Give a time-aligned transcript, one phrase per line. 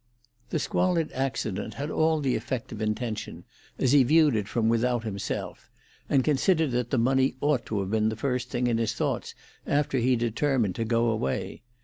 [0.49, 3.43] The squalid accident had all the effect of intention,
[3.77, 5.69] as he viewed it from without himself,
[6.09, 9.35] and considered that the money ought to have been the first thing in his thoughts
[9.67, 11.61] after he determined to go away.